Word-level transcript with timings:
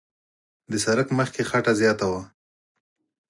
د 0.71 0.73
سړک 0.85 1.07
مخ 1.17 1.29
کې 1.35 1.43
خټه 1.49 1.73
زیاته 1.81 2.05
وه. 2.11 2.21